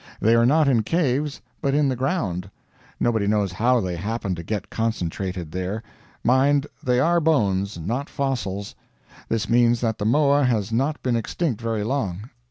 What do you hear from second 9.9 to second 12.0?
the moa has not been extinct very